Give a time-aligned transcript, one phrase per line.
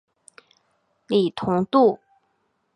[1.05, 1.99] 李同度。